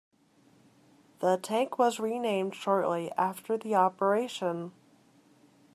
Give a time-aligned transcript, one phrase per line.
[1.19, 4.71] The tank was renamed shortly after the operation.